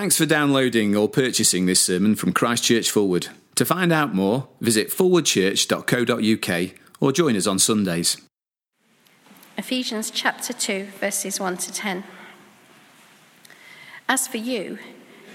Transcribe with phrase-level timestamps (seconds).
[0.00, 3.28] Thanks for downloading or purchasing this sermon from Christchurch Fulwood.
[3.56, 8.16] To find out more, visit forwardchurch.co.uk or join us on Sundays.
[9.58, 12.04] Ephesians chapter 2, verses 1 to 10.
[14.08, 14.78] As for you,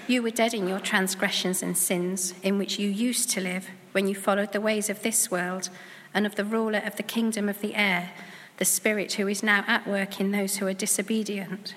[0.08, 4.08] you were dead in your transgressions and sins, in which you used to live when
[4.08, 5.70] you followed the ways of this world
[6.12, 8.10] and of the ruler of the kingdom of the air,
[8.56, 11.76] the Spirit who is now at work in those who are disobedient.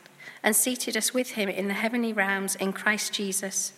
[0.43, 3.73] and seated us with him in the heavenly realms in Christ Jesus,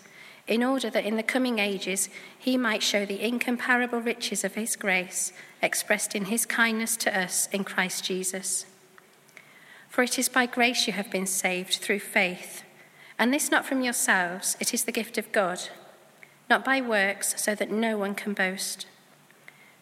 [0.47, 4.75] in order that in the coming ages he might show the incomparable riches of his
[4.75, 8.65] grace expressed in his kindness to us in Christ Jesus.
[9.89, 12.63] For it is by grace you have been saved through faith,
[13.19, 15.69] and this not from yourselves, it is the gift of God,
[16.49, 18.87] not by works, so that no one can boast.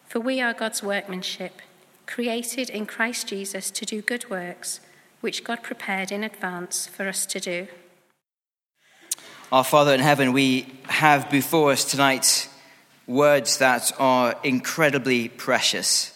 [0.06, 1.62] For we are God's workmanship,
[2.06, 4.80] created in Christ Jesus to do good works
[5.22, 7.68] which God prepared in advance for us to do.
[9.50, 12.48] Our Father in heaven, we have before us tonight
[13.06, 16.12] words that are incredibly precious.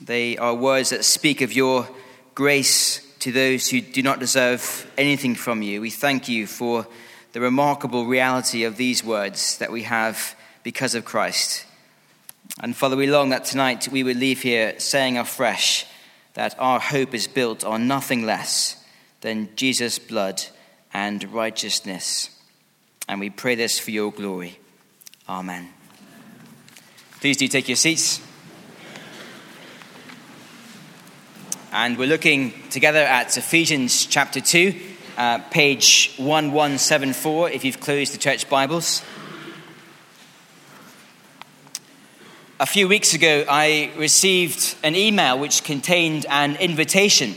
[0.00, 1.88] They are words that speak of your
[2.34, 5.80] grace to those who do not deserve anything from you.
[5.80, 6.86] We thank you for
[7.32, 11.64] the remarkable reality of these words that we have because of Christ.
[12.60, 15.86] And Father, we long that tonight we would leave here saying afresh,
[16.36, 18.84] that our hope is built on nothing less
[19.22, 20.42] than Jesus' blood
[20.92, 22.28] and righteousness.
[23.08, 24.58] And we pray this for your glory.
[25.26, 25.70] Amen.
[27.20, 28.20] Please do take your seats.
[31.72, 34.78] And we're looking together at Ephesians chapter 2,
[35.16, 39.02] uh, page 1174, if you've closed the church Bibles.
[42.58, 47.34] A few weeks ago, I received an email which contained an invitation.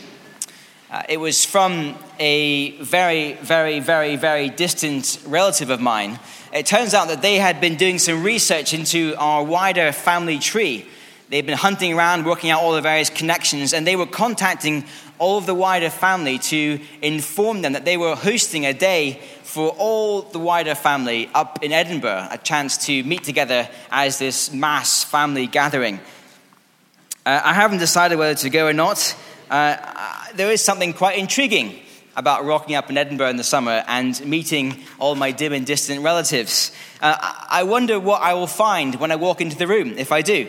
[0.90, 6.20] Uh, it was from a very, very, very, very distant relative of mine.
[6.54, 10.88] It turns out that they had been doing some research into our wider family tree.
[11.28, 14.86] They'd been hunting around, working out all the various connections, and they were contacting
[15.18, 19.70] all of the wider family to inform them that they were hosting a day for
[19.80, 25.04] all the wider family up in Edinburgh, a chance to meet together as this mass
[25.04, 26.00] family gathering.
[27.26, 29.16] Uh, I haven't decided whether to go or not.
[29.50, 29.76] Uh,
[30.36, 31.80] there is something quite intriguing
[32.16, 36.04] about rocking up in Edinburgh in the summer and meeting all my dim and distant
[36.04, 36.72] relatives.
[37.02, 37.18] Uh,
[37.50, 40.48] I wonder what I will find when I walk into the room, if I do.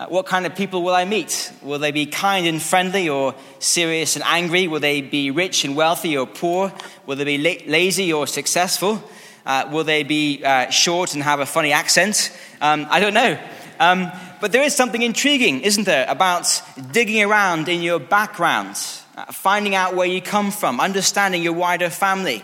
[0.00, 1.52] Uh, what kind of people will I meet?
[1.60, 4.66] Will they be kind and friendly or serious and angry?
[4.66, 6.72] Will they be rich and wealthy or poor?
[7.04, 9.02] Will they be la- lazy or successful?
[9.44, 12.34] Uh, will they be uh, short and have a funny accent?
[12.62, 13.38] Um, I don't know.
[13.78, 14.10] Um,
[14.40, 16.62] but there is something intriguing, isn't there, about
[16.92, 18.78] digging around in your background,
[19.18, 22.42] uh, finding out where you come from, understanding your wider family.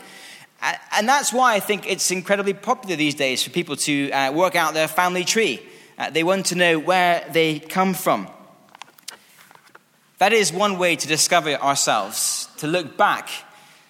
[0.93, 4.57] And that's why I think it's incredibly popular these days for people to uh, work
[4.57, 5.63] out their family tree.
[5.99, 8.29] Uh, they want to know where they come from.
[10.19, 13.29] That is one way to discover ourselves, to look back,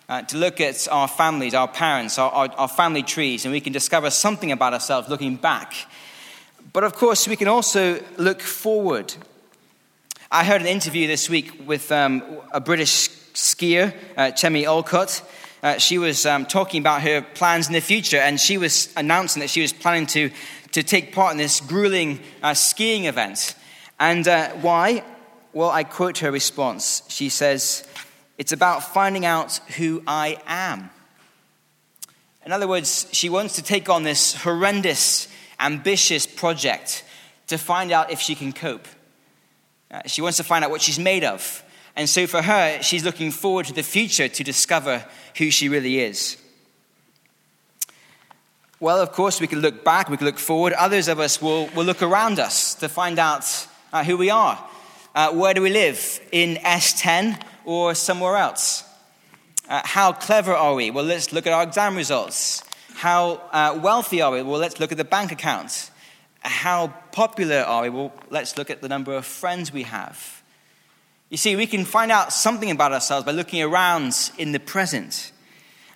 [0.09, 3.61] uh, to look at our families, our parents, our, our, our family trees, and we
[3.61, 5.75] can discover something about ourselves looking back.
[6.73, 9.15] But of course, we can also look forward.
[10.31, 15.23] I heard an interview this week with um, a British skier, uh, Chemmy Alcott.
[15.63, 19.41] Uh, she was um, talking about her plans in the future, and she was announcing
[19.41, 20.31] that she was planning to
[20.77, 23.55] to take part in this grueling uh, skiing event.
[23.99, 25.03] And uh, why?
[25.55, 27.03] Well, I quote her response.
[27.09, 27.83] She says,
[28.37, 30.91] It's about finding out who I am.
[32.45, 35.29] In other words, she wants to take on this horrendous,
[35.59, 37.05] ambitious project
[37.47, 38.87] to find out if she can cope.
[39.91, 41.65] Uh, she wants to find out what she's made of.
[41.97, 45.07] And so for her, she's looking forward to the future to discover
[45.39, 46.37] who she really is.
[48.79, 50.75] Well, of course, we can look back, we can look forward.
[50.75, 54.63] Others of us will, will look around us to find out uh, who we are.
[55.15, 56.21] Uh, where do we live?
[56.31, 58.85] In S10 or somewhere else?
[59.67, 60.91] Uh, how clever are we?
[60.91, 62.63] Well, let's look at our exam results.
[62.93, 64.43] How uh, wealthy are we?
[64.43, 65.91] Well, let's look at the bank account.
[66.41, 67.89] How popular are we?
[67.89, 70.43] Well, let's look at the number of friends we have.
[71.31, 75.33] You see, we can find out something about ourselves by looking around in the present.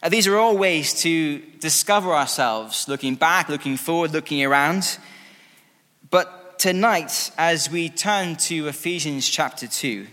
[0.02, 4.98] Uh, these are all ways to discover ourselves, looking back, looking forward, looking around.
[6.10, 10.06] But tonight, as we turn to Ephesians chapter 2,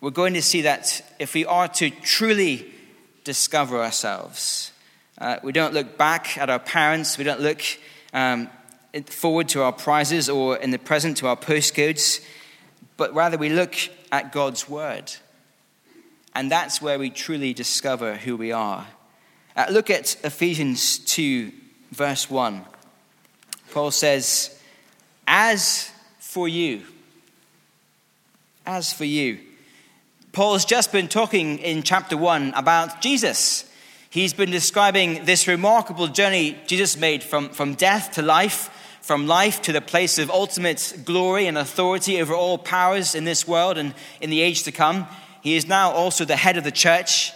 [0.00, 2.72] we're going to see that if we are to truly
[3.24, 4.70] discover ourselves,
[5.18, 7.60] uh, we don't look back at our parents, we don't look
[8.12, 8.48] um,
[9.06, 12.24] forward to our prizes or in the present to our postcodes,
[12.96, 13.74] but rather we look
[14.12, 15.12] at God's Word.
[16.34, 18.86] And that's where we truly discover who we are.
[19.54, 21.52] Uh, look at Ephesians 2,
[21.90, 22.64] verse 1.
[23.70, 24.58] Paul says,
[25.26, 26.82] As for you,
[28.64, 29.38] as for you.
[30.32, 33.70] Paul's just been talking in chapter 1 about Jesus.
[34.08, 38.70] He's been describing this remarkable journey Jesus made from, from death to life,
[39.02, 43.46] from life to the place of ultimate glory and authority over all powers in this
[43.46, 45.06] world and in the age to come.
[45.42, 47.32] He is now also the head of the church.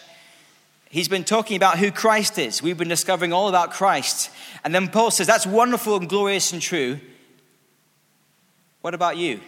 [0.88, 2.62] He's been talking about who Christ is.
[2.62, 4.30] We've been discovering all about Christ.
[4.64, 7.00] And then Paul says, That's wonderful and glorious and true.
[8.80, 9.40] What about you?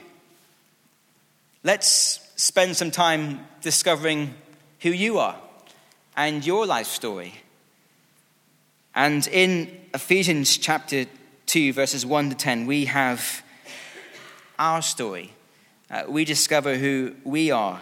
[1.62, 4.34] Let's spend some time discovering
[4.80, 5.36] who you are
[6.16, 7.34] and your life story.
[8.94, 11.04] And in Ephesians chapter
[11.46, 13.42] 2, verses 1 to 10, we have
[14.58, 15.32] our story.
[15.88, 17.80] Uh, we discover who we are.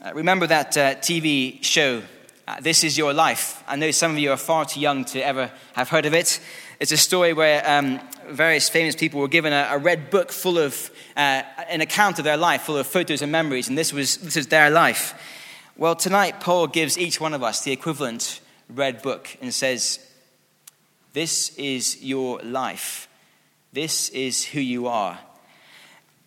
[0.00, 2.00] Uh, remember that uh, TV show,
[2.46, 3.64] uh, This Is Your Life?
[3.66, 6.38] I know some of you are far too young to ever have heard of it.
[6.78, 7.98] It's a story where um,
[8.28, 12.24] various famous people were given a, a red book full of uh, an account of
[12.24, 15.20] their life, full of photos and memories, and this was, this was their life.
[15.76, 18.40] Well, tonight, Paul gives each one of us the equivalent
[18.72, 19.98] red book and says,
[21.12, 23.08] this is your life.
[23.72, 25.18] This is who you are.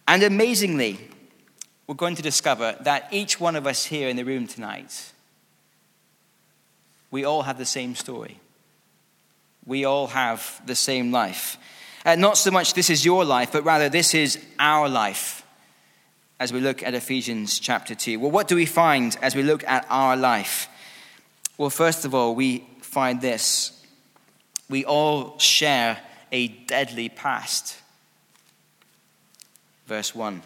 [0.10, 1.00] And amazingly,
[1.92, 5.12] we're going to discover that each one of us here in the room tonight,
[7.12, 8.40] we all have the same story.
[9.66, 11.58] We all have the same life.
[12.06, 15.46] Uh, not so much this is your life, but rather this is our life
[16.40, 18.22] as we look at Ephesians chapter 2.
[18.22, 20.70] Well, what do we find as we look at our life?
[21.58, 23.84] Well, first of all, we find this
[24.70, 26.00] we all share
[26.32, 27.76] a deadly past.
[29.88, 30.42] Verse 1.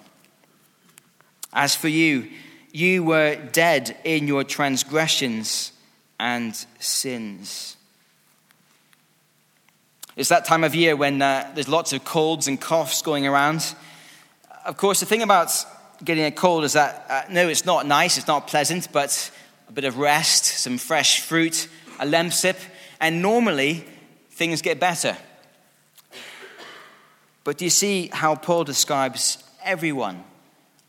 [1.56, 2.28] As for you,
[2.74, 5.72] you were dead in your transgressions
[6.20, 7.78] and sins.
[10.18, 13.74] It's that time of year when uh, there's lots of colds and coughs going around.
[14.66, 15.52] Of course, the thing about
[16.04, 19.32] getting a cold is that uh, no, it's not nice, it's not pleasant, but
[19.70, 21.70] a bit of rest, some fresh fruit,
[22.00, 22.58] a lemon lemsip,
[23.00, 23.86] and normally
[24.32, 25.16] things get better.
[27.46, 30.24] But do you see how Paul describes everyone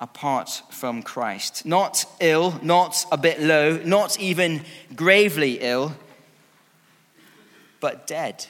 [0.01, 1.65] apart from Christ?
[1.65, 4.63] Not ill, not a bit low, not even
[4.95, 5.95] gravely ill,
[7.81, 8.47] but dead.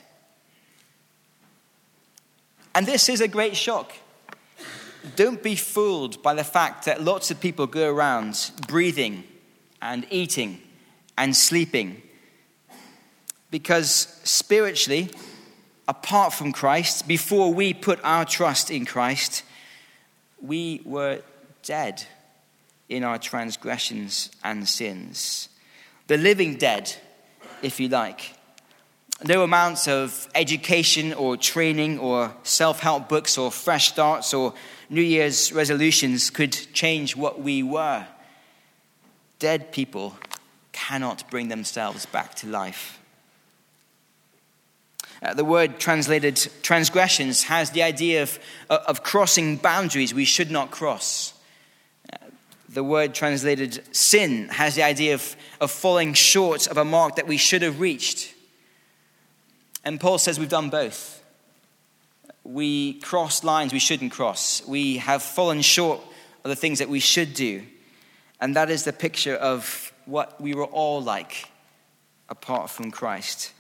[2.75, 3.93] And this is a great shock.
[5.15, 9.25] Don't be fooled by the fact that lots of people go around breathing
[9.81, 10.61] and eating
[11.17, 12.03] and sleeping
[13.51, 15.09] because spiritually,
[15.87, 19.45] apart from Christ, before we put our trust in Christ,
[20.43, 21.23] we were
[21.67, 22.05] dead
[22.89, 25.49] in our transgressions and sins.
[26.07, 26.95] The living dead,
[27.61, 28.33] if you like.
[29.25, 34.55] No amounts of education or training or self help books or fresh starts or
[34.89, 38.07] New Year's resolutions could change what we were.
[39.39, 40.17] Dead people
[40.73, 43.01] cannot bring themselves back to life.
[45.23, 50.51] Uh, the word translated transgressions has the idea of, uh, of crossing boundaries we should
[50.51, 51.33] not cross.
[52.77, 57.27] The word translated sin has the idea of, of falling short of a mark that
[57.27, 58.35] we should have reached.
[59.83, 61.25] And Paul says we've done both.
[62.45, 64.63] We cross lines we shouldn't cross.
[64.69, 66.03] We have fallen short
[66.45, 67.63] of the things that we should do.
[68.43, 71.49] And that is the picture of what we were all like
[72.29, 73.55] apart from Christ.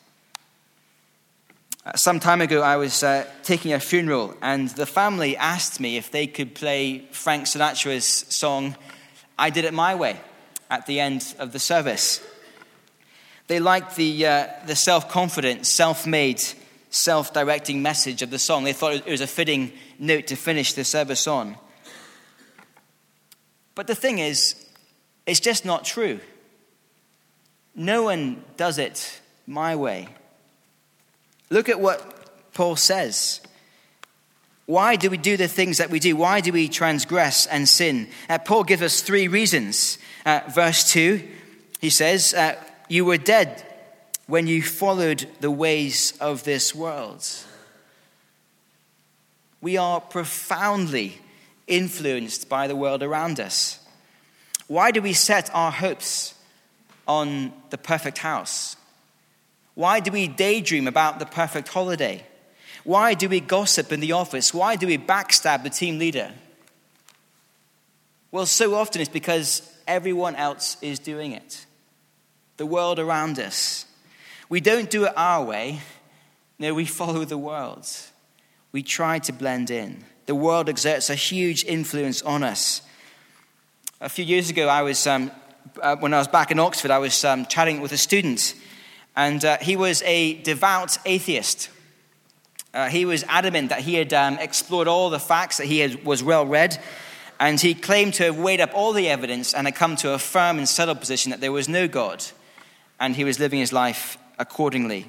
[1.86, 5.96] Uh, some time ago, I was uh, taking a funeral, and the family asked me
[5.96, 8.76] if they could play Frank Sinatra's song,
[9.38, 10.18] I Did It My Way,
[10.70, 12.22] at the end of the service.
[13.48, 16.42] They liked the, uh, the self confident, self made,
[16.90, 18.64] self directing message of the song.
[18.64, 21.56] They thought it was a fitting note to finish the service on.
[23.74, 24.66] But the thing is,
[25.26, 26.20] it's just not true.
[27.74, 30.08] No one does it my way.
[31.50, 33.40] Look at what Paul says.
[34.66, 36.16] Why do we do the things that we do?
[36.16, 38.08] Why do we transgress and sin?
[38.28, 39.98] Uh, Paul gives us three reasons.
[40.24, 41.22] Uh, verse 2,
[41.80, 42.56] he says, uh,
[42.88, 43.64] you were dead
[44.26, 47.24] when you followed the ways of this world.
[49.60, 51.20] We are profoundly
[51.68, 53.78] influenced by the world around us.
[54.66, 56.34] Why do we set our hopes
[57.06, 58.76] on the perfect house?
[59.74, 62.24] Why do we daydream about the perfect holiday?
[62.86, 64.54] Why do we gossip in the office?
[64.54, 66.30] Why do we backstab the team leader?
[68.30, 71.66] Well, so often it's because everyone else is doing it.
[72.58, 73.86] The world around us.
[74.48, 75.80] We don't do it our way.
[76.60, 77.88] No, we follow the world.
[78.70, 80.04] We try to blend in.
[80.26, 82.82] The world exerts a huge influence on us.
[84.00, 85.32] A few years ago, I was, um,
[85.82, 88.54] uh, when I was back in Oxford, I was um, chatting with a student,
[89.16, 91.70] and uh, he was a devout atheist.
[92.76, 96.04] Uh, he was adamant that he had um, explored all the facts, that he had,
[96.04, 96.78] was well read,
[97.40, 100.18] and he claimed to have weighed up all the evidence and had come to a
[100.18, 102.22] firm and settled position that there was no God,
[103.00, 105.06] and he was living his life accordingly.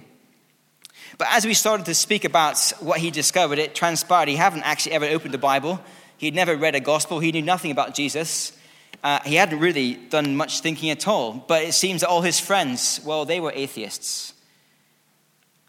[1.17, 4.93] But as we started to speak about what he discovered, it transpired he hadn't actually
[4.93, 5.81] ever opened the Bible.
[6.17, 7.19] He'd never read a gospel.
[7.19, 8.57] He knew nothing about Jesus.
[9.03, 11.33] Uh, he hadn't really done much thinking at all.
[11.33, 14.33] But it seems that all his friends, well, they were atheists.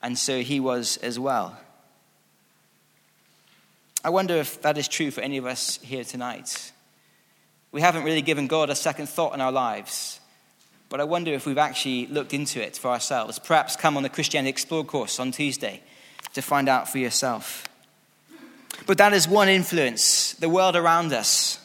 [0.01, 1.59] And so he was as well.
[4.05, 6.73] I wonder if that is true for any of us here tonight.
[7.73, 10.21] We haven't really given God a second thought in our lives.
[10.89, 13.39] But I wonder if we've actually looked into it for ourselves.
[13.39, 15.83] Perhaps come on the Christianity Explore course on Tuesday
[16.33, 17.69] to find out for yourself.
[18.87, 21.59] But that is one influence, the world around us.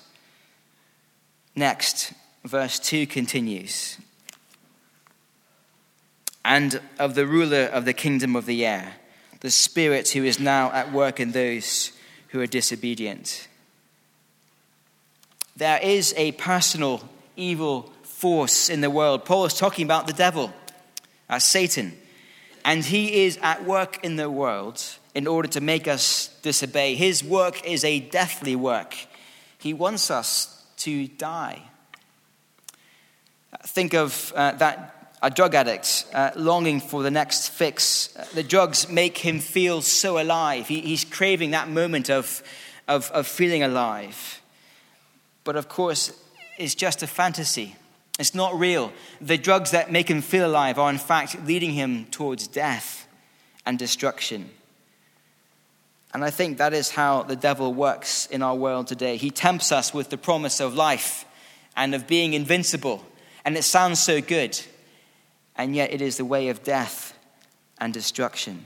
[1.56, 2.13] Next,
[2.44, 3.98] verse 2 continues.
[6.44, 8.96] And of the ruler of the kingdom of the air,
[9.40, 11.94] the Spirit who is now at work in those
[12.34, 13.48] who are disobedient.
[15.56, 19.24] There is a personal evil force in the world.
[19.24, 20.52] Paul is talking about the devil,
[21.30, 21.96] uh, Satan.
[22.66, 26.96] And he is at work in the world in order to make us disobey.
[26.96, 28.96] His work is a deathly work.
[29.60, 31.62] He wants us to die.
[33.68, 34.93] Think of uh, that
[35.24, 38.08] a drug addict uh, longing for the next fix.
[38.34, 40.68] The drugs make him feel so alive.
[40.68, 42.44] He, he's craving that moment of,
[42.89, 44.42] of, of feeling alive.
[45.46, 46.12] But of course,
[46.58, 47.77] it's just a fantasy.
[48.20, 48.92] It's not real.
[49.22, 53.08] The drugs that make him feel alive are, in fact, leading him towards death
[53.65, 54.50] and destruction.
[56.13, 59.15] And I think that is how the devil works in our world today.
[59.15, 61.24] He tempts us with the promise of life
[61.77, 63.06] and of being invincible.
[63.46, 64.60] And it sounds so good.
[65.55, 67.17] And yet it is the way of death
[67.77, 68.65] and destruction.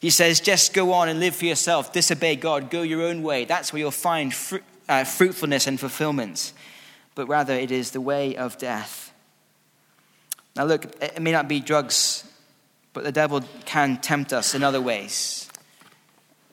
[0.00, 3.44] He says, just go on and live for yourself, disobey God, go your own way.
[3.44, 4.58] That's where you'll find fr-
[4.88, 6.52] uh, fruitfulness and fulfillment
[7.14, 9.12] but rather it is the way of death.
[10.56, 12.24] Now, look, it may not be drugs,
[12.92, 15.48] but the devil can tempt us in other ways.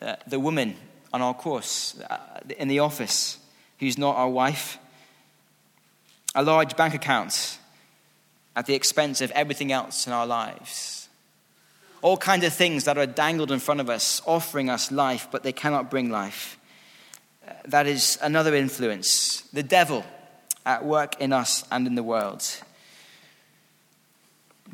[0.01, 0.75] Uh, the woman
[1.11, 2.17] on our course, uh,
[2.57, 3.37] in the office,
[3.79, 4.77] who's not our wife,
[6.35, 7.57] a large bank account
[8.59, 11.07] at the expense of everything else in our lives.
[12.01, 15.43] All kinds of things that are dangled in front of us, offering us life, but
[15.43, 16.59] they cannot bring life.
[17.47, 19.43] Uh, that is another influence.
[19.53, 20.03] The devil
[20.65, 22.43] at work in us and in the world.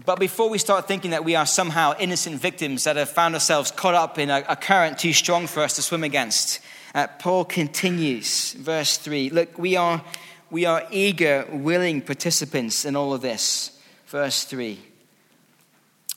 [0.03, 3.69] But before we start thinking that we are somehow innocent victims that have found ourselves
[3.69, 6.59] caught up in a, a current too strong for us to swim against,
[6.95, 9.29] uh, Paul continues, verse 3.
[9.29, 10.03] Look, we are,
[10.49, 13.73] we are eager, willing participants in all of this.
[14.07, 14.79] Verse 3.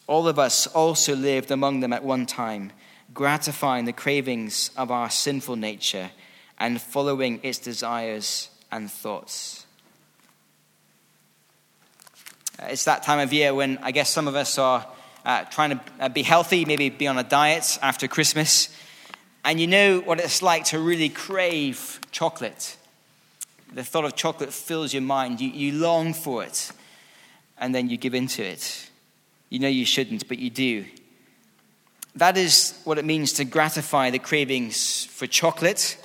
[0.07, 2.73] All of us also lived among them at one time,
[3.13, 6.11] gratifying the cravings of our sinful nature
[6.59, 9.67] and following its desires and thoughts.
[12.61, 14.87] Uh, it's that time of year when I guess some of us are
[15.25, 18.69] uh, trying to uh, be healthy, maybe be on a diet after Christmas.
[19.45, 22.77] And you know what it's like to really crave chocolate.
[23.73, 25.41] The thought of chocolate fills your mind.
[25.41, 26.73] You, you long for it,
[27.61, 28.91] and then you give into it.
[29.51, 30.85] You know you shouldn't, but you do.
[32.17, 35.97] That is what it means to gratify the cravings for chocolate.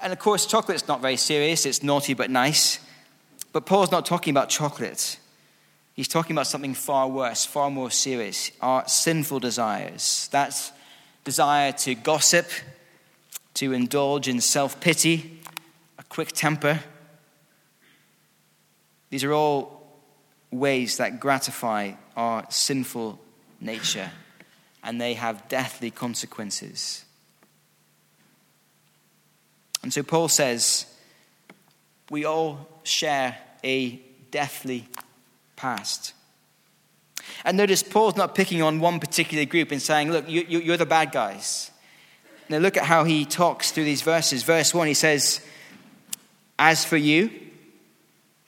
[0.00, 2.80] And of course, chocolate's not very serious, it's naughty but nice.
[3.52, 5.18] But Paul's not talking about chocolate.
[5.94, 10.28] He's talking about something far worse, far more serious our sinful desires.
[10.32, 10.72] That
[11.24, 12.46] desire to gossip,
[13.54, 15.40] to indulge in self pity,
[15.98, 16.80] a quick temper.
[19.12, 19.86] These are all
[20.50, 23.20] ways that gratify our sinful
[23.60, 24.10] nature,
[24.82, 27.04] and they have deathly consequences.
[29.82, 30.86] And so Paul says,
[32.08, 34.00] we all share a
[34.30, 34.88] deathly
[35.56, 36.14] past.
[37.44, 40.78] And notice Paul's not picking on one particular group and saying, look, you, you, are
[40.78, 41.70] the bad guys.
[42.48, 44.42] Now look at how he talks through these verses.
[44.42, 45.44] Verse 1, he says,
[46.58, 47.30] As for you,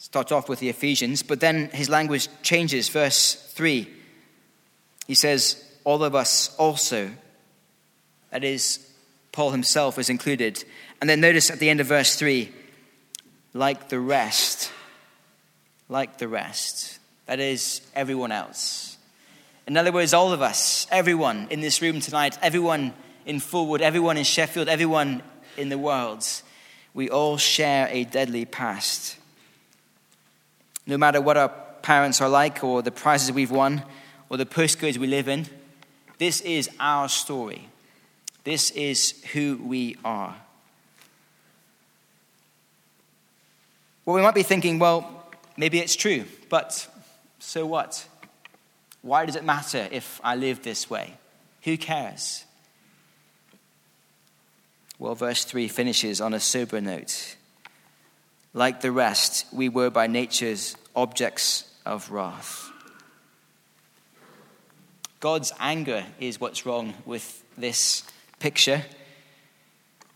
[0.05, 2.91] starts off with the Ephesians, but then his language changes.
[2.91, 3.89] Verse 3,
[5.07, 7.11] he says, All of us also.
[8.31, 8.87] That is,
[9.33, 10.63] Paul himself is included.
[11.01, 12.53] And then notice at the end of verse 3,
[13.55, 14.71] like the rest,
[15.89, 16.99] like the rest.
[17.25, 18.99] That is, everyone else.
[19.67, 22.93] In other words, all of us, everyone in this room tonight, everyone
[23.25, 25.23] in Fulwood, everyone in Sheffield, everyone
[25.57, 26.27] in the world,
[26.93, 29.17] we all share a deadly past.
[30.87, 31.49] No matter what our
[31.83, 33.83] parents are like, or the prizes we've won,
[34.29, 35.47] or the postcodes we live in,
[36.19, 37.69] this is our story.
[38.45, 40.37] This is who we are.
[44.05, 46.89] Well, we might be thinking, well, maybe it's true, but
[47.39, 48.07] so what?
[49.01, 51.15] Why does it matter if I live this way?
[51.63, 52.45] Who cares?
[54.99, 57.37] Well, verse 3 finishes on a sober note.
[58.55, 62.71] Like the rest, we were by nature's objects of wrath.
[65.19, 68.05] God's anger is what's wrong with this
[68.39, 68.85] picture.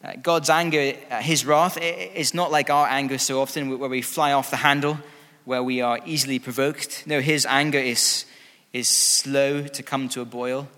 [0.05, 4.03] Uh, God's anger, uh, his wrath, is not like our anger so often, where we
[4.03, 4.99] fly off the handle,
[5.45, 7.05] where we are easily provoked.
[7.07, 8.25] No, his anger is,
[8.73, 10.69] is slow to come to a boil,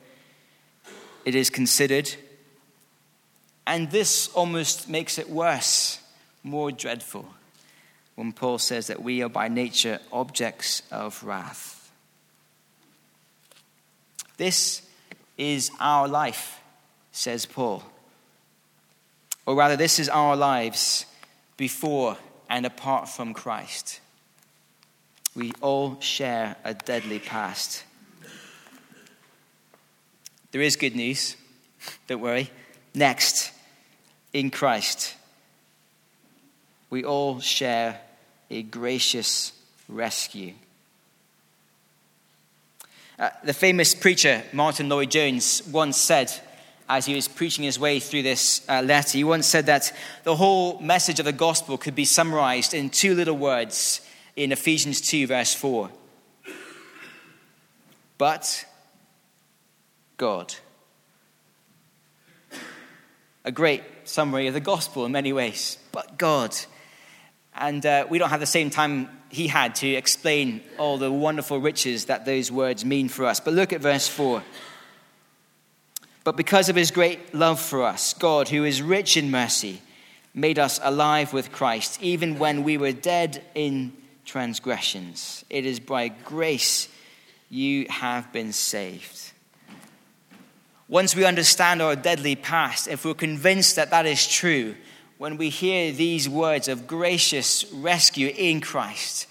[1.26, 2.14] it is considered.
[3.66, 5.98] And this almost makes it worse,
[6.42, 7.26] more dreadful,
[8.14, 11.90] when Paul says that we are by nature objects of wrath.
[14.36, 14.82] This
[15.36, 16.60] is our life,
[17.12, 17.82] says Paul.
[19.46, 21.06] Or rather, this is our lives
[21.56, 22.16] before
[22.48, 24.00] and apart from Christ.
[25.34, 27.84] We all share a deadly past.
[30.52, 31.36] There is good news.
[32.06, 32.50] Don't worry.
[32.94, 33.52] Next,
[34.32, 35.14] in Christ,
[36.90, 38.00] we all share
[38.50, 39.52] a gracious
[39.88, 40.52] rescue.
[43.18, 46.32] Uh, the famous preacher Martyn Lloyd-Jones once said,
[46.90, 49.16] as he was preaching his way through this uh, letter.
[49.16, 49.92] He once said that
[50.24, 54.00] the whole message of the gospel could be summarized in two little words
[54.34, 55.88] in Ephesians 2, verse 4.
[58.18, 58.64] But
[60.16, 60.54] God.
[63.44, 65.78] A great summary of the gospel in many ways.
[65.92, 66.56] But God.
[67.54, 71.60] And uh, we don't have the same time he had to explain all the wonderful
[71.60, 73.40] riches that those words mean for us.
[73.40, 74.42] But look at verse 4.
[76.24, 79.80] But because of his great love for us, God, who is rich in mercy,
[80.34, 83.92] made us alive with Christ, even when we were dead in
[84.24, 85.44] transgressions.
[85.50, 86.88] It is by grace
[87.48, 89.32] you have been saved.
[90.88, 94.74] Once we understand our deadly past, if we're convinced that that is true,
[95.20, 99.26] when we hear these words of gracious rescue in Christ,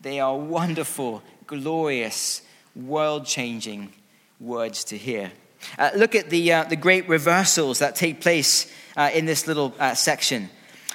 [0.00, 2.42] they are wonderful, glorious,
[2.76, 3.92] world changing
[4.38, 5.32] words to hear.
[5.76, 9.74] Uh, look at the, uh, the great reversals that take place uh, in this little
[9.80, 10.48] uh, section.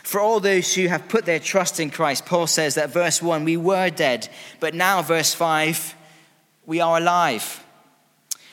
[0.04, 3.44] For all those who have put their trust in Christ, Paul says that verse 1,
[3.44, 4.30] we were dead,
[4.62, 5.94] but now, verse 5,
[6.66, 7.66] we are alive.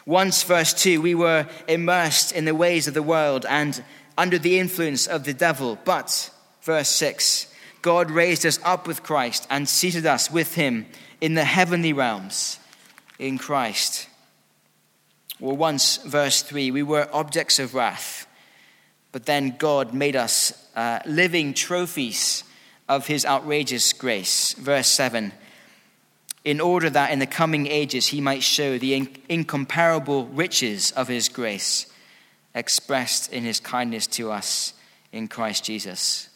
[0.06, 3.80] Once, verse 2, we were immersed in the ways of the world and
[4.16, 5.78] under the influence of the devil.
[5.84, 6.30] But,
[6.62, 10.86] verse 6, God raised us up with Christ and seated us with him
[11.20, 12.58] in the heavenly realms
[13.18, 14.08] in Christ.
[15.40, 18.26] Well, once, verse 3, we were objects of wrath,
[19.12, 22.44] but then God made us uh, living trophies
[22.88, 24.54] of his outrageous grace.
[24.54, 25.32] Verse 7
[26.44, 31.08] in order that in the coming ages he might show the in- incomparable riches of
[31.08, 31.86] his grace
[32.54, 34.74] expressed in his kindness to us
[35.12, 36.28] in Christ Jesus.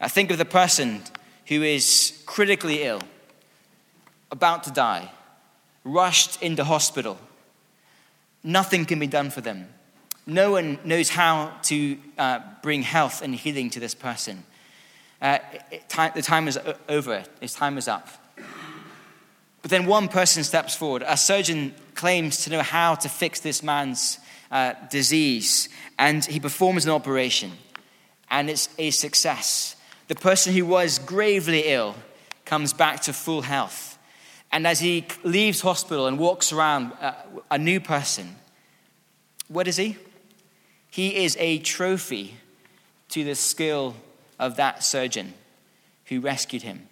[0.00, 1.02] I think of the person
[1.46, 3.02] who is critically ill,
[4.30, 5.12] about to die,
[5.84, 7.18] rushed into hospital
[8.44, 9.68] Nothing can be done for them.
[10.26, 14.44] No one knows how to uh, bring health and healing to this person.
[15.20, 15.38] Uh,
[15.70, 18.08] it, time, the time is over, his time is up.
[19.62, 21.04] But then one person steps forward.
[21.06, 24.18] A surgeon claims to know how to fix this man's
[24.52, 27.52] uh, disease, and he performs an operation,
[28.30, 29.74] and it's a success.
[30.08, 31.96] The person who was gravely ill
[32.44, 33.98] comes back to full health.
[34.52, 37.14] And as he leaves hospital and walks around uh,
[37.50, 38.36] a new person,
[39.48, 39.96] what is he?
[40.90, 42.36] He is a trophy
[43.08, 43.94] to the skill
[44.38, 45.32] of that surgeon
[46.06, 46.88] who rescued him.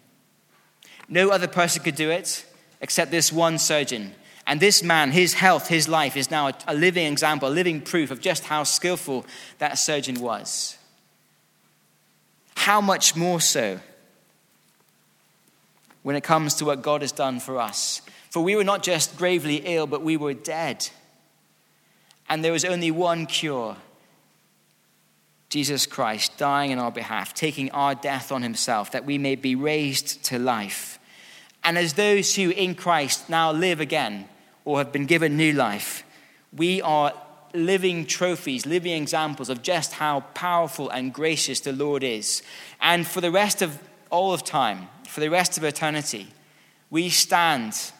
[1.08, 2.46] No other person could do it
[2.80, 4.14] except this one surgeon.
[4.50, 8.10] And this man, his health, his life is now a, living example, a living proof
[8.10, 9.24] of just how skillful
[9.58, 10.76] that surgeon was.
[12.56, 13.78] How much more so
[16.02, 18.02] when it comes to what God has done for us?
[18.30, 20.88] For we were not just gravely ill, but we were dead.
[22.28, 23.76] And there was only one cure
[25.48, 29.54] Jesus Christ dying in our behalf, taking our death on himself, that we may be
[29.54, 30.98] raised to life.
[31.62, 34.28] And as those who in Christ now live again,
[34.64, 36.04] or have been given new life,
[36.56, 37.12] we are
[37.52, 42.42] living trophies, living examples of just how powerful and gracious the Lord is.
[42.80, 43.78] And for the rest of
[44.10, 46.28] all of time, for the rest of eternity,
[46.90, 47.92] we stand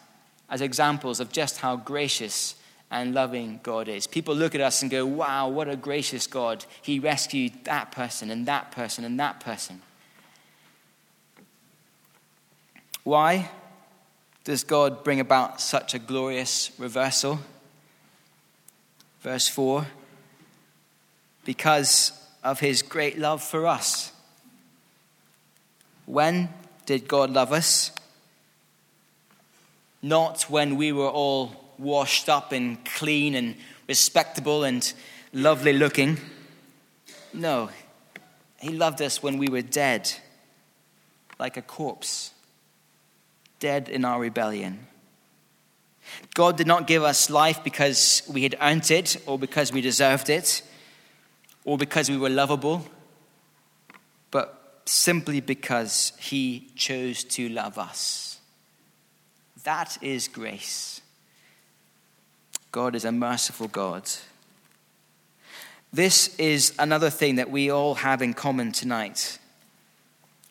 [0.49, 2.57] as examples of just how gracious
[2.90, 4.07] and loving God is.
[4.07, 6.64] People look at us and go, wow, what a gracious God.
[6.83, 9.81] He rescued that person and that person and that person.
[13.05, 13.49] Why?
[14.50, 17.38] Does God bring about such a glorious reversal?
[19.20, 19.86] Verse 4
[21.44, 22.10] Because
[22.42, 24.10] of his great love for us.
[26.04, 26.48] When
[26.84, 27.92] did God love us?
[30.02, 33.54] Not when we were all washed up and clean and
[33.86, 34.92] respectable and
[35.32, 36.18] lovely looking.
[37.32, 37.70] No,
[38.58, 40.12] he loved us when we were dead,
[41.38, 42.32] like a corpse
[43.61, 44.87] dead in our rebellion.
[46.35, 50.29] God did not give us life because we had earned it or because we deserved
[50.29, 50.62] it
[51.64, 52.85] or because we were lovable,
[54.31, 58.40] but simply because He chose to love us.
[59.64, 61.01] That is grace.
[62.73, 64.09] God is a merciful God.
[65.92, 69.38] This is another thing that we all have in common tonight.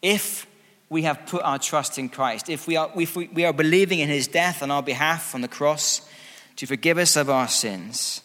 [0.02, 0.46] If
[0.90, 4.00] we have put our trust in Christ, if we are, if we we are believing
[4.00, 6.02] in his death on our behalf on the cross
[6.56, 8.22] to forgive us of our sins,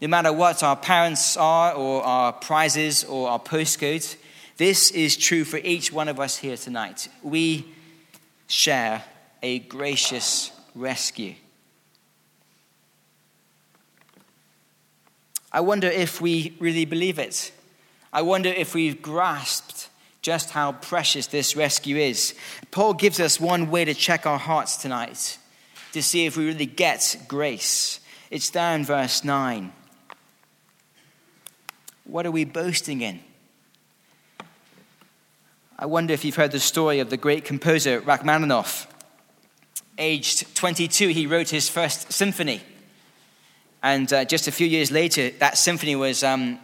[0.00, 4.16] no matter what our parents are, or our prizes, or our postcodes,
[4.56, 7.08] this is true for each one of us here tonight.
[7.22, 7.66] We
[8.46, 9.04] share
[9.42, 11.34] a gracious rescue.
[15.52, 17.52] I wonder if we really believe it.
[18.12, 19.89] I wonder if we've grasped
[20.22, 22.34] just how precious this rescue is.
[22.70, 25.38] Paul gives us one way to check our hearts tonight
[25.92, 28.00] to see if we really get grace.
[28.30, 29.72] It's there in verse 9.
[32.04, 33.20] What are we boasting in?
[35.78, 38.86] I wonder if you've heard the story of the great composer Rachmaninoff.
[39.96, 42.60] Aged 22, he wrote his first symphony.
[43.82, 46.58] And uh, just a few years later, that symphony was, um,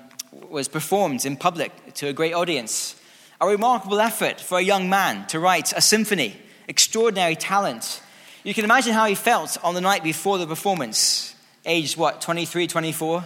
[0.50, 2.95] was performed in public to a great audience.
[3.40, 6.36] A remarkable effort for a young man to write a symphony,
[6.68, 8.02] extraordinary talent.
[8.44, 12.66] You can imagine how he felt on the night before the performance, aged what, 23,
[12.66, 13.24] 24?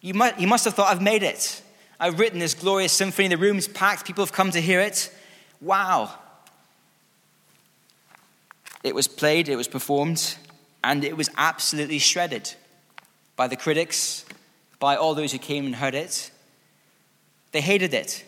[0.00, 1.62] You might, he must have thought, I've made it.
[1.98, 3.28] I've written this glorious symphony.
[3.28, 4.06] The room's packed.
[4.06, 5.14] People have come to hear it.
[5.60, 6.14] Wow.
[8.82, 10.36] It was played, it was performed,
[10.82, 12.54] and it was absolutely shredded
[13.36, 14.24] by the critics,
[14.78, 16.30] by all those who came and heard it.
[17.52, 18.24] They hated it.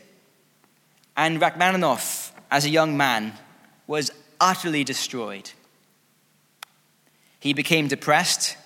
[1.17, 3.35] And Rachmaninoff, as a young man,
[3.87, 5.51] was utterly destroyed.
[7.39, 8.57] He became depressed.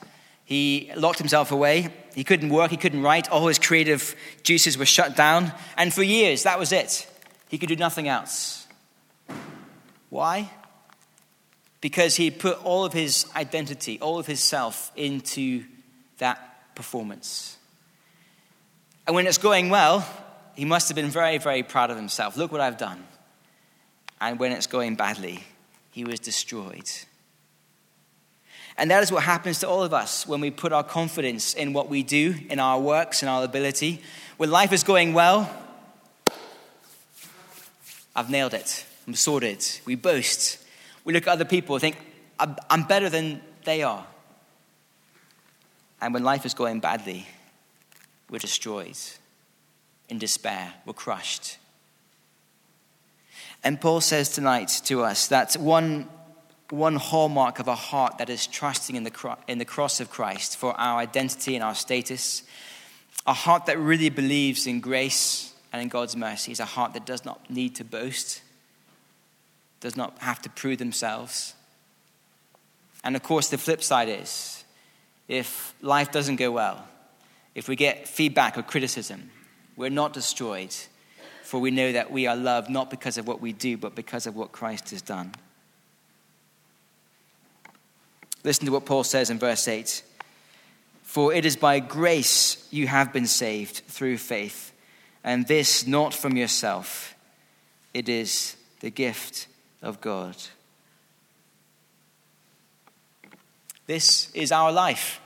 [0.45, 1.93] He locked himself away.
[2.15, 2.71] He couldn't work.
[2.71, 3.29] He couldn't write.
[3.31, 5.53] All his creative juices were shut down.
[5.77, 7.07] And for years, that was it.
[7.49, 8.67] He could do nothing else.
[10.11, 10.51] Why?
[11.81, 15.65] Because he put all of his identity, all of his self into
[16.19, 17.57] that performance.
[19.07, 20.07] And when it's going well,
[20.57, 22.37] he must have been very, very proud of himself.
[22.37, 23.05] Look what I've done.
[24.21, 25.45] And when it's going badly,
[25.92, 26.90] he was destroyed.
[28.79, 31.73] And that is what happens to all of us when we put our confidence in
[31.73, 34.03] what we do, in our works, in our ability.
[34.38, 35.51] When life is going well,
[38.14, 38.87] I've nailed it.
[39.07, 39.64] I'm sorted.
[39.85, 40.59] We boast.
[41.05, 41.97] We look at other people and think,
[42.38, 44.07] I'm better than they are.
[46.01, 47.27] And when life is going badly,
[48.31, 48.97] we're destroyed
[50.09, 51.59] in despair, were crushed.
[53.64, 56.09] And Paul says tonight to us that one,
[56.71, 60.11] one hallmark of a heart that is trusting in the, cro- in the cross of
[60.11, 62.42] Christ for our identity and our status,
[63.27, 67.05] a heart that really believes in grace and in God's mercy, is a heart that
[67.05, 68.40] does not need to boast,
[69.81, 71.55] does not have to prove themselves.
[73.03, 74.64] And of course, the flip side is
[75.29, 76.87] if life doesn't go well,
[77.55, 79.31] if we get feedback or criticism,
[79.77, 80.75] we're not destroyed,
[81.43, 84.27] for we know that we are loved not because of what we do, but because
[84.27, 85.33] of what Christ has done.
[88.43, 90.03] Listen to what Paul says in verse 8
[91.03, 94.73] For it is by grace you have been saved through faith,
[95.23, 97.15] and this not from yourself,
[97.93, 99.47] it is the gift
[99.83, 100.37] of God.
[103.87, 105.21] This is our life.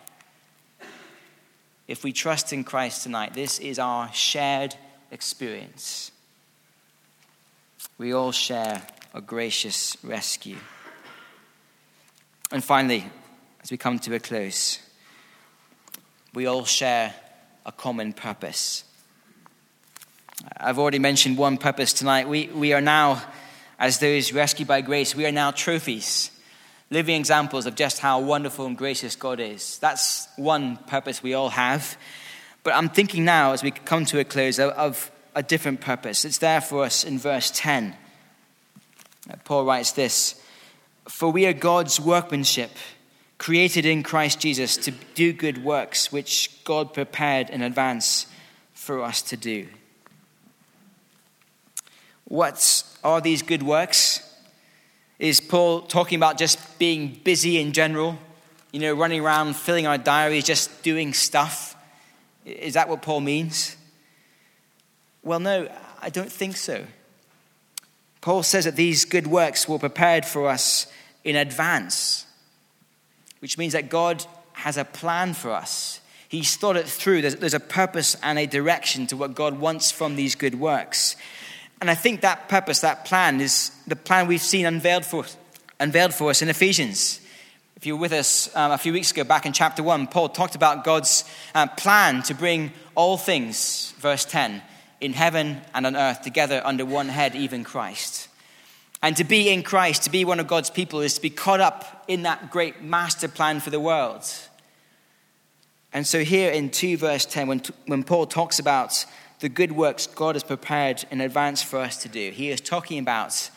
[1.90, 4.76] If we trust in Christ tonight, this is our shared
[5.10, 6.12] experience.
[7.98, 8.80] We all share
[9.12, 10.58] a gracious rescue.
[12.52, 13.06] And finally,
[13.60, 14.78] as we come to a close,
[16.32, 17.12] we all share
[17.66, 18.84] a common purpose.
[20.58, 22.28] I've already mentioned one purpose tonight.
[22.28, 23.20] We, we are now,
[23.80, 26.30] as those rescued by grace, we are now trophies,
[26.90, 29.78] living examples of just how wonderful and gracious God is.
[29.78, 31.96] That's one purpose we all have.
[32.62, 36.24] But I'm thinking now, as we come to a close, of, a different purpose.
[36.24, 37.96] It's there for us in verse 10.
[39.28, 40.42] Uh, Paul writes this
[41.08, 42.70] For we are God's workmanship,
[43.38, 48.26] created in Christ Jesus to do good works, which God prepared in advance
[48.72, 49.68] for us to do.
[52.24, 54.26] What are these good works?
[55.20, 58.18] Is Paul talking about just being busy in general?
[58.72, 61.76] You know, running around, filling our diaries, just doing stuff?
[62.46, 63.76] Is that what Paul means?
[65.22, 65.68] Well, no,
[66.00, 66.86] I don't think so.
[68.22, 70.86] Paul says that these good works were prepared for us
[71.22, 72.24] in advance,
[73.40, 76.00] which means that God has a plan for us.
[76.28, 77.20] He's thought it through.
[77.20, 81.16] There's, there's, a purpose and a direction to what God wants from these good works.
[81.80, 85.24] And I think that purpose, that plan, is the plan we've seen unveiled for,
[85.78, 87.20] unveiled for us in Ephesians.
[87.76, 90.28] If you were with us um, a few weeks ago, back in chapter 1, Paul
[90.28, 94.60] talked about God's uh, plan to bring all things, verse 10,
[95.00, 98.28] in heaven and on earth together under one head, even Christ.
[99.02, 101.60] And to be in Christ, to be one of God's people, is to be caught
[101.60, 104.30] up in that great master plan for the world.
[105.92, 109.06] And so, here in 2 verse 10, when, when Paul talks about
[109.40, 112.98] the good works God has prepared in advance for us to do, he is talking
[112.98, 113.50] about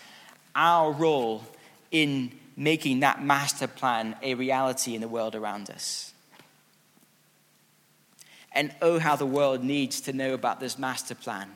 [0.56, 1.44] our role
[1.92, 6.14] in making that master plan a reality in the world around us.
[8.52, 11.50] And oh, how the world needs to know about this master plan.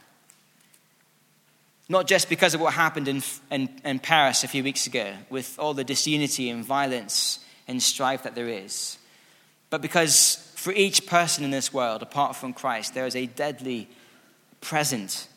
[1.89, 5.57] Not just because of what happened in, in, in, Paris a few weeks ago, with
[5.57, 8.97] all the disunity and violence and strife that there is,
[9.69, 13.87] but because for each person in this world, apart from Christ, there is a deadly
[14.61, 15.27] present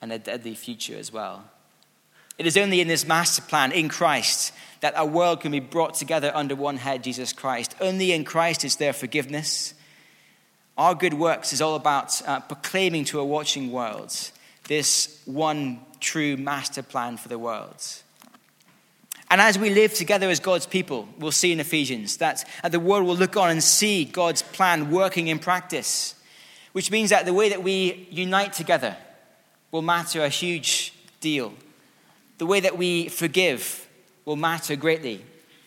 [0.00, 1.44] and a deadly future as well.
[2.38, 5.94] It is only in this master plan, in Christ, that our world can be brought
[5.94, 7.74] together under one head, Jesus Christ.
[7.80, 9.74] Only in Christ is there forgiveness
[10.78, 14.14] our good works is all about uh, proclaiming to a watching world
[14.68, 17.84] this one true master plan for the world.
[19.30, 23.06] And as we live together as God's people, we'll see in Ephesians that the world
[23.06, 26.14] will look on and see God's plan working in practice,
[26.72, 28.96] which means that the way that we unite together
[29.70, 31.52] will matter a huge deal.
[32.38, 33.88] The way that we forgive
[34.24, 35.24] will matter greatly.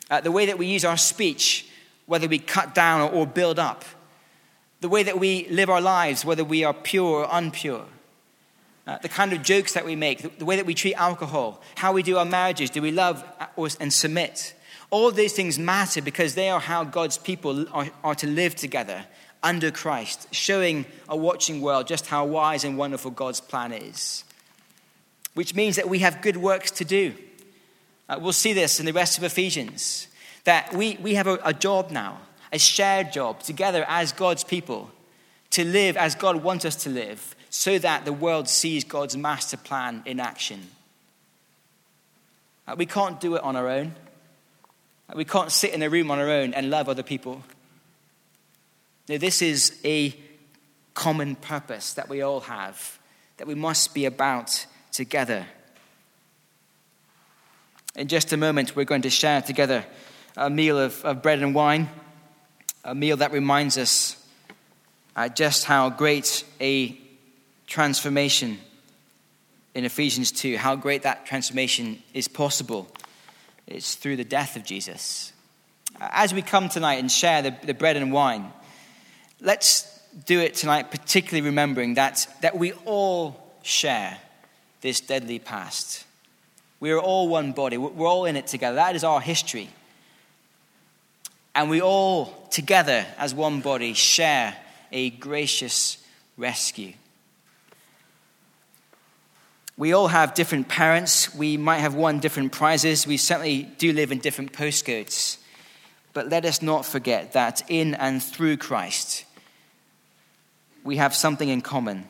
[0.09, 1.67] Uh, the way that we use our speech,
[2.05, 3.85] whether we cut down or, or build up,
[4.81, 7.85] the way that we live our lives, whether we are pure or unpure,
[8.87, 11.61] uh, the kind of jokes that we make, the, the, way that we treat alcohol,
[11.75, 13.23] how we do our marriages, do we love
[13.55, 14.55] or, and submit?
[14.89, 19.05] All these things matter because they are how God's people are, are to live together
[19.43, 24.23] under Christ, showing a watching world just how wise and wonderful God's plan is.
[25.33, 27.13] Which means that we have good works to do.
[28.07, 30.07] Uh, we'll see this in the rest of Ephesians,
[30.43, 32.19] that we, we have a, a job now
[32.51, 34.91] a shared job together as God's people
[35.51, 39.57] to live as God wants us to live so that the world sees God's master
[39.57, 40.69] plan in action.
[42.67, 43.95] Uh, we can't do it on our own.
[45.09, 47.43] Uh, we can't sit in a room on our own and love other people.
[49.11, 50.15] No, this is a
[50.93, 52.97] common purpose that we all have,
[53.35, 55.45] that we must be about together.
[57.93, 59.83] In just a moment, we're going to share together
[60.37, 61.89] a meal of, of bread and wine
[62.85, 64.15] a meal that reminds us
[65.17, 66.97] uh, just how great a
[67.67, 68.59] transformation
[69.75, 72.87] in Ephesians 2, how great that transformation is possible.
[73.67, 75.33] It's through the death of Jesus.
[75.99, 78.53] As we come tonight and share the, the bread and wine,
[79.41, 84.17] let's do it tonight, particularly remembering that, that we all share
[84.81, 86.05] this deadly past.
[86.79, 88.75] We are all one body, we're all in it together.
[88.75, 89.69] That is our history.
[91.53, 94.55] And we all, together as one body, share
[94.91, 95.97] a gracious
[96.37, 96.93] rescue.
[99.77, 101.33] We all have different parents.
[101.33, 103.07] We might have won different prizes.
[103.07, 105.37] We certainly do live in different postcodes.
[106.13, 109.25] But let us not forget that in and through Christ,
[110.83, 112.07] we have something in common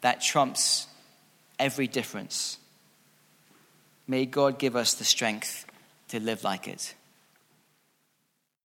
[0.00, 0.86] that trumps
[1.58, 2.58] every difference.
[4.06, 5.66] May God give us the strength
[6.08, 6.94] to live like it.